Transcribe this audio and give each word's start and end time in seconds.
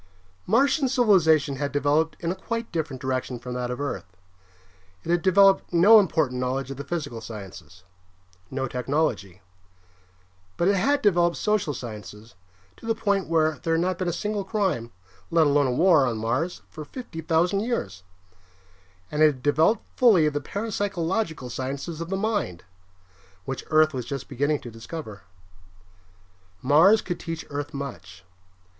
Martian 0.47 0.89
civilization 0.89 1.57
had 1.57 1.71
developed 1.71 2.17
in 2.21 2.31
a 2.31 2.35
quite 2.35 2.71
different 2.71 2.99
direction 2.99 3.37
from 3.37 3.53
that 3.53 3.69
of 3.69 3.79
Earth. 3.79 4.17
It 5.03 5.11
had 5.11 5.21
developed 5.21 5.71
no 5.71 5.99
important 5.99 6.39
knowledge 6.39 6.71
of 6.71 6.77
the 6.77 6.83
physical 6.83 7.21
sciences, 7.21 7.83
no 8.49 8.67
technology. 8.67 9.43
But 10.57 10.69
it 10.69 10.75
had 10.75 11.03
developed 11.03 11.37
social 11.37 11.71
sciences 11.71 12.33
to 12.77 12.87
the 12.87 12.95
point 12.95 13.27
where 13.29 13.59
there 13.61 13.75
had 13.75 13.81
not 13.81 13.99
been 13.99 14.07
a 14.07 14.11
single 14.11 14.43
crime, 14.43 14.91
let 15.29 15.45
alone 15.45 15.67
a 15.67 15.71
war, 15.71 16.07
on 16.07 16.17
Mars 16.17 16.63
for 16.67 16.83
fifty 16.83 17.21
thousand 17.21 17.59
years. 17.59 18.01
And 19.11 19.21
it 19.21 19.27
had 19.27 19.43
developed 19.43 19.83
fully 19.97 20.27
the 20.29 20.41
parapsychological 20.41 21.51
sciences 21.51 22.01
of 22.01 22.09
the 22.09 22.17
mind, 22.17 22.63
which 23.45 23.63
Earth 23.69 23.93
was 23.93 24.07
just 24.07 24.27
beginning 24.27 24.61
to 24.61 24.71
discover. 24.71 25.21
Mars 26.59 27.03
could 27.03 27.19
teach 27.19 27.45
Earth 27.51 27.71
much. 27.71 28.23